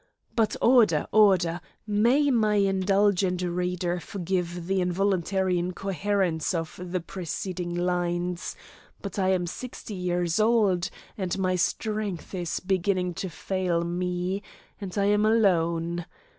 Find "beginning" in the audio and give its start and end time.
12.59-13.13